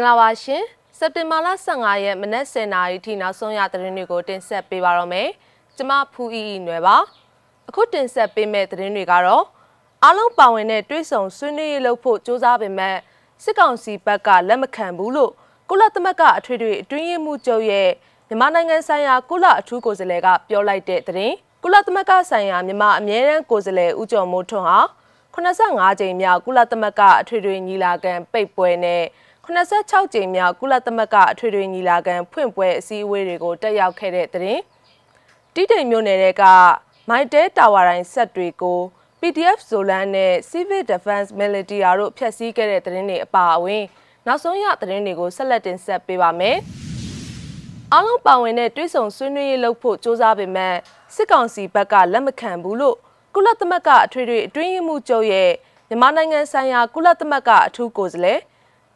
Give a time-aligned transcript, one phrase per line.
[0.00, 0.62] င်္ဂလာပါရှင်
[0.98, 5.28] စက်တင်ဘာလ15ရက်မနက်10:00နာရီထိနောက်ဆုံးရသတင်းတွေကိုတင်ဆက်ပေးပါတော့မယ်
[5.76, 6.96] ကျမဖူးအီအီနွယ်ပါ
[7.68, 9.44] အခုတင်ဆက်ပေးမယ့်သတင်းတွေကတော့
[10.04, 12.96] အားလုံးပါဝင်တဲ့တွဲဆောင်ဆွေးနွေးရေးလုပ်ဖို့စ조사ပေမဲ့
[13.42, 15.32] စစ်ကောင်စီဘက်ကလက်မခံဘူးလို့
[15.68, 17.88] ကုလသမဂ္ဂအထွေထွေအတွင်းရေးမှူးချုပ်ရဲ့
[18.28, 24.78] မြန်မာနိုင်ငံဆိုင်ရာကုလအထူးကိုယ်စားလှယ်ကပြောလိုက်တဲ့သတင်းကုလသမဂ္ဂဆိုင်ရာမြန်မာအမြဲတမ်းကိုယ်စားလှယ်ဦးကျော်မိုးထွန်းဟာ
[25.34, 29.02] 85ကြိမ်မြောက်ကုလသမဂ္ဂအထွေထွေညီလာခံပိတ်ပွဲနဲ့
[29.56, 34.60] 86ကြိမ်မြောက်ကုလသမဂ္ဂအထွေထွေညီလာခံဖွင့်ပွဲအစည်းအဝေးတွေကိုတက်ရောက်ခဲ့တဲ့တဲ့
[35.54, 36.42] တိတိမ်မြို့နယ်က
[37.08, 38.80] မိုက်တဲတာဝါတိုင်းဆက်တွေကို
[39.20, 43.84] PDF ဇိုလန်နဲ့ Civil Defense Military တို့ဖျက်ဆီးခဲ့တဲ့သတင်းတွေအပါအဝင်
[44.26, 46.56] နောက်ဆုံးရသတင်းတွေကိုဆက်လက်တင်ဆက်ပေးပါမယ်။
[47.92, 50.74] အားလုံးပါဝင်တဲ့တွဲဆောင်ဆွေးနွေးရေးလုပ်ဖို့စ조사ပေမဲ့
[51.14, 52.96] စစ်ကောင်စီဘက်ကလက်မခံဘူးလို့
[53.34, 55.50] ကုလသမဂ္ဂအထွေထွေအတွင်းရေးမှူးချုပ်ရဲ့
[55.88, 58.40] မြန်မာနိုင်ငံဆိုင်ရာကုလသမဂ္ဂအထူးကိုယ်စားလှယ်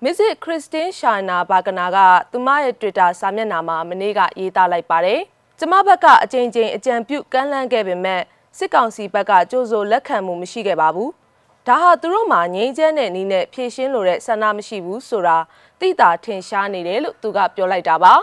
[0.07, 1.99] မစ်စစ်ခရစ်စတင်ရှာနာဘာကနာက
[2.33, 5.21] သူမရဲ့ Twitter စာမျက်နှာမှာမနေ့ကရေးသားလိုက်ပါတယ်။
[5.59, 8.23] ကျမဘက်ကအကြိမ်ကြိမ်အကြံပြုကမ်းလှမ်းခဲ့ပေမဲ့
[8.59, 11.11] စစ်ကောင်စီဘက်ကကြိုးစိုးလက်ခံမှုမရှိခဲ့ပါဘူး။
[11.67, 15.39] ဒါဟာသူတို့မှာငြိမ်းချမ်းတဲ့နည်းနဲ့ဖြည့်ရှင်းလိုတဲ့ဆန္ဒမရှိဘူးဆိုတာ
[15.81, 18.15] သိတာထင်ရှားနေတယ်လို့သူကပြောလိုက်တာပါ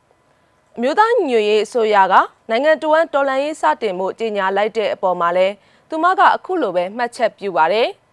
[0.80, 2.14] ။မြို့သားညွေရေးအစိုးရက
[2.50, 5.48] နိုင်ငံတော်ဝန်တော်လှန်ရေးစတင်မှုကြေညာလိုက်တဲ့အပေါ်မှာလဲ
[5.88, 7.88] သူမကအခုလိုပဲမှတ်ချက်ပြုပါတယ်။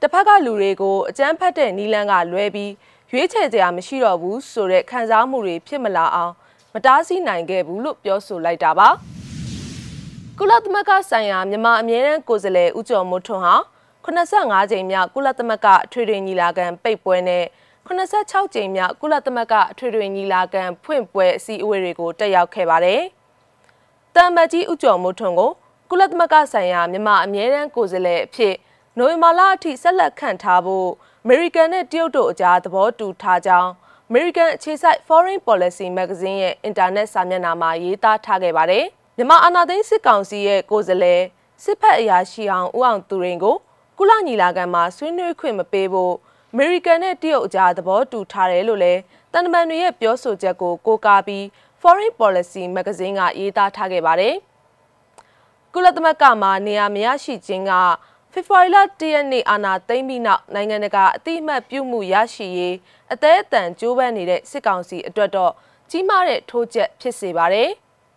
[0.00, 2.72] တစ်ဖက်ကလူတွေကိုအကြမ်းဖက်တဲ့နီလန်းကလွဲပြီး
[3.10, 6.32] ရွေးချယ်စရာမရှိတော့ဘူးဆိုတဲ့ခံစားမှုတွေဖြစ်မလာအောင်
[6.74, 8.88] မတားဆီးနိုင်ခဲ့ဘူးလို့ပြောဆိုလိုက်တာပါ
[10.38, 13.54] ကုလသမဂ္ဂဆိုင်ရာမြန်မာအမြဲတမ်းကိုယ်စားလှယ်ဦးကျော်မိုးထွန်းဟာ
[14.04, 17.44] 85ကြိမ်မြောက်ကုလသမဂ္ဂအထွေထွေညီလာခံပိတ်ပွဲနဲ့
[17.86, 23.00] 86ကြိမ်မြောက်ကုလသမဂ္ဂအထွေထွေညီလာခံဖွင့်ပွဲအစည်းအဝေးတွေကိုတက်ရောက်ခဲ့ပါတယ်။
[24.14, 25.50] တမ်မတ်ကြီးဦးကျော်မိုးထွန်းကို
[25.90, 28.54] ကုလသမဂ္ဂဆိုင်ရာမြန်မာအမြဲတမ်းကိုယ်စားလှယ်အဖြစ်
[28.98, 30.88] နိုဝင်ဘာလအထိဆက်လက်ခန့်ထားဖို့
[31.24, 33.70] အမေရိကန်နဲ့တရုတ်တို့အကြားသဘောတူထားကြောင်း
[34.08, 38.84] အမေရိကန်အခြေစိုက် Foreign Policy Magazine ရဲ့အင်တာနက်စာမျက်နှာမှာရေးသားထားခဲ့ပါတယ်။
[39.16, 41.22] မြန်မာအာဏာသိမ်းစစ်ကောင်စီရဲ့ကိုယ်စားလှယ်
[41.64, 43.56] စစ်ဖက်အရာရှိအောင်ဦးအောင်သူရင်ကို
[43.98, 46.14] ကုလညီလာခံမှာဆွေးနွေးခွင့်မပေးဖို့
[46.52, 49.00] အမေရိကန်နဲ့တရုတ်အကြားသဘောတူထားတယ်လို့လည်း
[49.32, 51.44] တန်တမန်တွေရဲ့ပြောဆိုချက်ကိုကိုးကားပြီး
[51.80, 54.34] Foreign Policy Magazine ကရေးသားထားခဲ့ပါတယ်။
[55.72, 57.72] ကုလသမဂ္ဂမှာနေရာမရရှိခြင်းက
[58.36, 62.76] ဖေဖော်ဝါရီလ၁ရက်နေ့အာဏာသိမ်းပြီးနောက်နိုင်ငံတကာအတိအမှတ်ပြုမှုရရှိရေး
[63.12, 65.52] အသေးအတန်ကြိုးပမ်းနေတဲ့စစ်ကောင်စီအတွက်တော့
[65.90, 67.70] ကြီးမားတဲ့ထိုးချက်ဖြစ်စေပါတယ်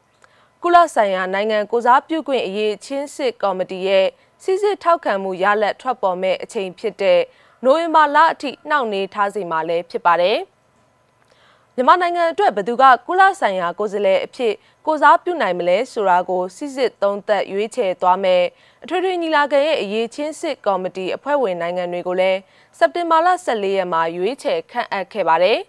[0.64, 4.08] ။ကုလဆိုင်ရာနိုင်ငံကိုစားပြုခွင့်အရေးချင်းစစ်ကော်မတီရဲ့
[4.44, 7.20] စစ်စစ်ထောက်ခံမှုရလက်ထွက်ပေါ်မဲ့အချိန်ဖြစ်တဲ့
[7.64, 10.38] နိုဝင်ဘာလအထိနှောင့်နှေးထားစီမှာလည်းဖြစ်ပါတယ်။
[11.76, 14.54] မြန်မာနိုင်ငံအတွက်ဘယ်သူကကုလဆိုင်ရာကိုယ်စားလှယ်အဖြစ်
[14.90, 18.44] ကိုစားပြုနိုင်မလဲဆိုတာကိုစစ်စစ်သုံးသပ်ရွေးချယ်သွားမယ်
[18.84, 22.40] အထွေထွေညီလာခံရဲ့အရေးချင်းစစ်ကော်မတီအဖွဲ့ဝင်နိုင်ငံတွေကိုလည်း
[22.78, 25.60] စက်တင်ဘာလ14ရက်မှာရွေးချယ်ခန့်အပ်ခဲ့ပါတယ်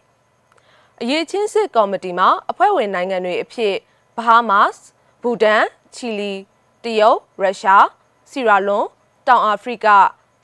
[1.00, 3.74] အရေးချင်းစစ်ကော်မတီမှာအဖွဲ့ဝင်နိုင်ငံတွေအဖြစ်
[4.16, 4.82] ဘဟားမတ်စ်
[5.22, 5.64] ဘူတန်
[5.94, 6.34] ချီလီ
[6.84, 7.86] တရုတ်ရုရှား
[8.30, 8.86] စီရာလွန်
[9.28, 9.86] တောင်အာဖရိက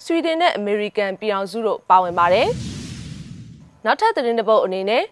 [0.04, 2.48] ဆွီဒင်နဲ့အမေရိကန်ပြည်အောင်စုတို့ပါဝင်ပါတယ်
[3.84, 5.04] နောက်ထပ်သတင်းတစ်ပုဒ်အနေနဲ့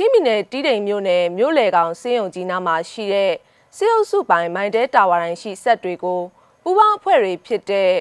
[0.00, 3.32] ချင်းပြည်နယ်တီးတိမ်မြို့နယ်မြို့လေကောင်စေယုံကြီးနားမှာရှိတဲ့
[3.76, 6.20] စေအုပ်စုပိုင်းမိုင်းတဲတာဝါတိုင်းရှိဆက်တွေကို
[6.62, 7.92] ပူးပေါင်းအဖွဲ့တွေဖြစ်တဲ့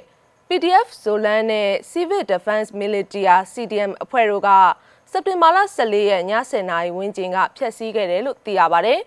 [0.47, 4.49] PDF ဇိုလန်နဲ့ Civil Defense Military CDM အဖွဲ့တို့က
[5.11, 8.99] စက်တင်ဘာလ14ရက်ည10:00နာရီဝန်းကျင်ကဖျက်ဆီးခဲ့တယ်လို့သိရပါတယ်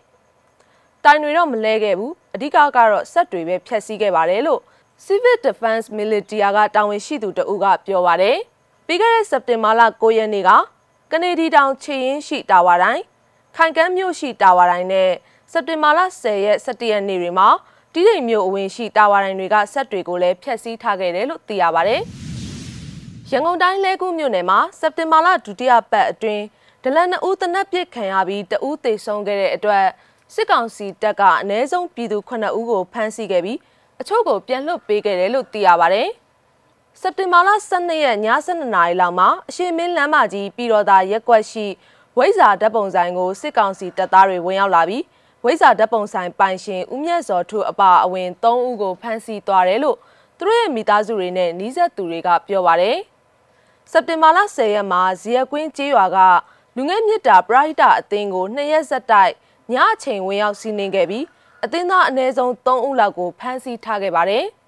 [1.05, 2.59] ။တိုင်တွေတော့မလဲခဲ့ဘူး။အဓိကက
[2.91, 4.61] တော့ဆက်တွေပဲဖျက်ဆီးခဲ့ပါတယ်လို့
[5.07, 8.37] Civil Defense Military ကတာဝန်ရှိသူတအူးကပြောပါတယ်။
[8.87, 10.53] ပြီးခဲ့တဲ့စက်တင်ဘာလ9ရက်နေ့က
[11.13, 13.03] ကနေဒီတောင်ခြေရင်းရှိတာဝါတိုင်း
[13.57, 15.11] ခိုင်ကမ်းမြို့ရှိတာဝါတိုင်းနဲ့
[15.53, 17.49] စက်တင်ဘာလ10ရက်17ရက်နေ့တွေမှာ
[17.93, 21.97] တီးတိမ်မြို့အဝင်ရှိတာဝါတိုင်းတွေကဆက်တွေကိုလည်းဖျက်ဆီးထားခဲ့တယ်လို့သိရပါဗျ။
[23.31, 26.45] ရန်ကုန်တိုင်းလဲကူးမြို့နယ်မှာစက်တင်ဘာလဒုတိယပတ်အတွင်း
[26.85, 29.87] ဒလန်နှဦးတနက်ပစ်ခံရပြီးတဦးသေဆုံးခဲ့တဲ့အတွက်
[30.35, 33.59] စစ်ကောင်စီတပ်ကအ ਨੇ ဆုံးပြည်သူ9ဦးကိုဖမ်းဆီးခဲ့ပြီး
[34.01, 36.05] အချို့ကိုပြန်လွှတ်ပေးခဲ့တယ်လို့သိရပါဗျ။
[36.99, 41.67] စက်တင်ဘာလ12ရက်ည7:00နာရီလောက်မှာအရှိမင်းလမ်းမကြီးပြည်တော်သာရက်ကွက်ရှိ
[42.17, 45.05] ဝိဇာဓာတ်ပုံဆိုင်ကိုစစ်ကောင်စီတပ်သားတွေဝင်ရောက်လာပြီး
[45.45, 49.97] ဝိဇာဓာတ်ပုံဆိုင်ပိုင်ရှင်ဦးမြတ်စောထွအပါအဝင်3ဦးကိုဖမ်းဆီးသွားတယ်လို့
[50.39, 52.97] သူတို့ရဲ့မိသားစုတွေနဲ့နှီးဆက်သူတွေကပြောပါတယ်။
[53.91, 56.19] စက်တင်ဘာလ10ရက်မှာဇီယကွင်းကျေးရွာက
[56.77, 59.33] လူငယ်မြစ်တာပရိုက်တာအသင်းကိုနှစ်ရက်ဆက်တိုက်
[59.73, 61.25] ညအချိန်ဝင်ရောက်စီးနင်းခဲ့ပြီး
[61.65, 64.47] အသင်းသားအနည်းဆုံး3ဦးလောက်ကိုဖမ်းဆီးထားခဲ့ပါတယ်။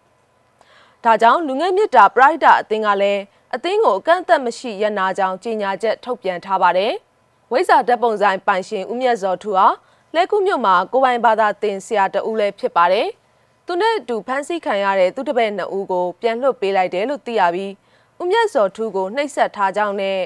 [1.04, 3.22] ဒါကြောင့်လူငယ်မြစ်တာပရိုက်တာအသင်းကလည်း
[3.54, 6.92] အသင်းကိုအကန့်အသတ်မရှိရနာကြောင်းကြေညာချက်ထုတ်ပြန်ထားပါတယ်။
[7.52, 9.66] ဝိဇာဓာတ်ပုံဆိုင်ပိုင်ရှင်ဦးမြတ်စောထူဟာ
[10.14, 13.08] လက်ခုမြို့မှာကိုပိုင်ဘာသာတင်ဆရာတဦးလည်းဖြစ်ပါတယ်။
[13.66, 17.72] သူနဲ့အတူဖမ်းဆီးခံရတဲ့သူတပည့်နှစ်ဦးကိုပြန်လွှတ်ပေးလိုက်တယ်လို့သိရပြီး
[18.20, 20.18] ဦးမြတ်စောထူကိုနှိပ်စက်ထားကြောင်းနဲ့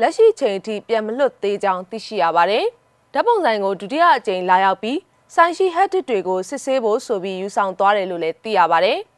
[0.00, 2.64] လက်ရှိချိန်အထိပြန်မလွတ်သေးကြောင်းသိရှိရပါတယ်။
[3.14, 4.98] ဓာတ်ပုံဆိုင်ကိုဒုတိယအကြိမ်လာရောက်ပြီး
[5.34, 8.98] ဆိုင်ရှိဟက်တစ်တွေကိုစစ်ဆေးဖို့ဆိုပြီးယူဆောင်သွားတယ်လို့လည်းသိရပါတယ်။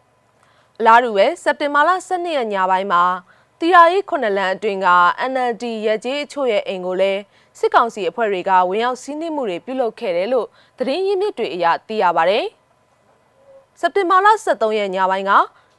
[0.83, 3.03] အလားတူပဲစက်တင်ဘာလ12ရက်ညပိုင်းမှာ
[3.61, 4.89] တီရာရေးခုနှစ်လမ်းအတွင်းက
[5.31, 7.21] NLD ရဲကြီးအချို့ရဲ့အိမ်ကိုလည်း
[7.59, 10.47] စစ်ကောင်စီအဖွဲ့တွေကဝင်ရောက်စီးနင်းမှုတွေပြုလုပ်ခဲ့တယ်လို့
[10.79, 12.45] သတင်းရင်းမြစ်တွေအရသိရပါတယ်။
[13.81, 15.33] စက်တင်ဘာလ23ရက်ညပိုင်းက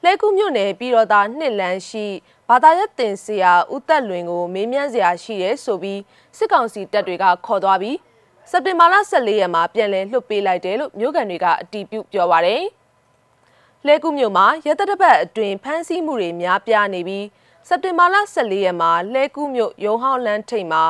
[0.04, 2.06] လဲကူမြို့နယ်ပြည်တော်သားနှစ်လန်းရှိ
[2.50, 6.00] ဘာသာရေးတင်ဆရာဦးသက်လွင်ကိုမေးမြန်းစရာရှိတယ်ဆိုပြီး
[6.38, 7.98] စစ်ကောင်စီတပ်တွေကခေါ်သွားပြီး
[8.52, 12.64] စက်တင်ဘာလ14ရက်မှာပြန်လည်လွှတ်ပေးလိုက်တယ်လို့မြို့ကန်တွေကအတည်ပြုပြောပါရယ်။
[13.88, 17.26] လဲကူမြို့မှာရတတပတ်အတွင်းဖမ်းဆီးမှုတွေများပြားနေပြီး
[17.68, 20.84] စက်တင်ဘာလ14ရက်မှာလဲကူမြို့ရုံဟောင်းလန်းထိပ်မှာ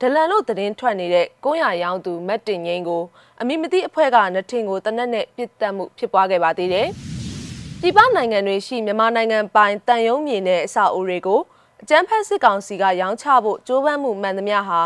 [0.00, 3.02] ဒလန်လို့သတင်းထွက်နေတဲ့ကုန်းရရောင်းသူမတ်တင်ငိမ့်ကို
[3.40, 6.88] အမိမတိအဖွဲ့ကနထင်ကိုတနက်နဲ့ပြစ်တက်မှုဖြစ်ပွားခဲ့ပါသေးတယ်။
[7.80, 11.40] ပြည်ပနိုင်ငံတွေရှိမြန်မာနိုင်ငံပိုင်တန်ယုံမြေနဲ့အဆောက်အဦတွေကို
[11.82, 14.80] အကြမ်းဖက်စစ်ကောင်စီကရောင်းချဖို့ကြိုးပမ်းမှုမှန်သမျှဟာ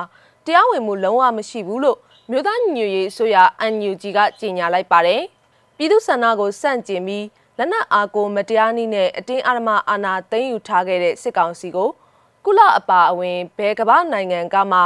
[0.46, 1.98] တရားဝင်မှုလုံးဝမရှိဘူးလို့
[2.30, 3.36] မြို့သားညွရေးဆိုရ
[3.72, 5.22] NUG ကကြေညာလိုက်ပါတယ်။
[5.76, 7.24] ပြည်သူ့ဆန္ဒကိုစန့်ကျင်ပြီး
[7.62, 11.90] လက်နက်အားကိုမတရားနည်းနဲ့အတင်းအဓမ္မအာဏာသိမ်းယူထားခဲ့တဲ့စစ်ကောင်စီကို
[12.44, 14.78] ကုလအပါအဝင်ဘယ်ကမ္ဘာနိုင်ငံကမှ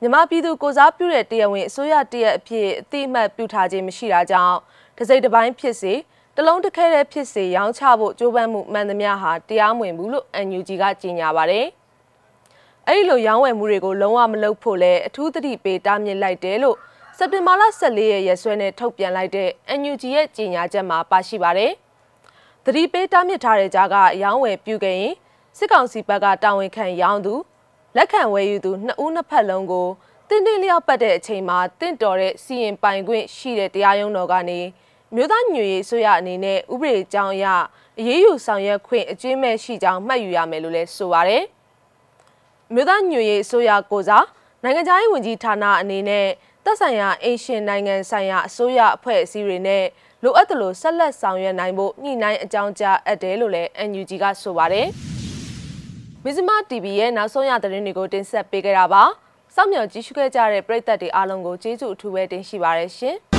[0.00, 4.56] မြန်မာပြည်သူကိုစားပြုတဲ့တရားဝင်အစိုးရတရက်အဖြစ်အတိအမှတ်ပြုထားခြင်းမရှိတာကြောင့်
[4.98, 5.92] တစိမ့်တစ်ပိုင်းဖြစ်စေ
[6.36, 11.66] တလုံးတစ်ခဲတဲ့ဖြစ်စေရောင်းချဖို့ကြိုးပမ်းမှုမှန်သမျှဟာတရားမဝင်ဘူးလို့ NUG ကကြေညာပါတယ်။
[12.88, 16.76] အဲဒီလိုရောင်းဝယ်မှုတွေကိုလုံးဝမလုပ်ဖို့လဲအထူးသတိပေးတားမြစ်လိုက်တယ်လို့
[17.18, 19.48] စက်တင်ဘာလ14ရက်ရက်စွဲနဲ့ထုတ်ပြန်လိုက်တဲ့
[19.80, 21.72] NUG ရဲ့ကြေညာချက်မှာပါရှိပါတယ်။
[22.66, 25.14] သတိပေးတားမြစ်ထားတဲ့ကြားကရောင်းဝယ်ပြုခဲ့ရင်
[25.58, 27.34] စစ်ကောင်စီဘက်ကတာဝန်ခံရောင်းသူ
[27.96, 29.88] လက်ခံဝယ်ယူသူနှစ်ဦးနှစ်ဖက်လုံးကို
[30.28, 34.60] တင်းတင်းလျောက်ပတ်တဲ့အချိန်မှာတင့်တော်တဲ့စီရင်ပိုင်ခွင့်ရှိတဲ့တရားရုံးတော်ကနေ
[35.14, 37.46] မြို့သားညွေရေးဆိုရအနေနဲ့ဥပဒေကြောင်းအရ
[37.98, 41.42] အရေးယူဆောင်ရွက်ခွင့်အကျဉ်းမဲ့ရှိကြောင်းမှတ်ယူရမယ်လို့လည်းဆိုပါတယ်။
[42.74, 44.26] မြို့သားညွေရေးဆိုရကိုစား
[44.62, 46.26] နိုင်ငံခြားရေးဝန်ကြီးဌာနအနေနဲ့
[46.64, 49.84] သက်ဆိုင်ရာအင်ရှင်နိုင်ငံဆိုင်ရာအစိုးရအဖွဲ့အစည်းတွေနဲ့
[50.24, 54.86] လိုအပ်သလိုဆက်လက်ဆောင်ရွက်နိုင်ဖို့ညှိနှိုင်းအကြောင်းကြားအပ်တယ်လို့လည်း NUG ကဆိုပါတယ်။
[56.24, 59.02] မဇ္ဈိမ TV ရဲ့နောက်ဆုံးရသတင်းတွေကိုတင်ဆက်ပေးကြတာပါ။
[59.54, 63.16] စောင့်မျှော်ကြည့်ရှုခဲ့ကြတဲ့ပရိသတ်တွေအားလုံးကိုကျေးဇူးအထူးပဲတင်ရှိပါရရှင်။